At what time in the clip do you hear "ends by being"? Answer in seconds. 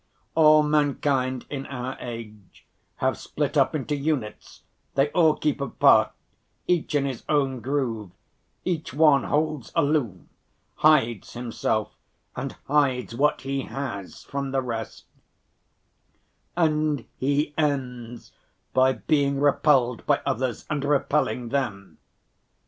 17.55-19.39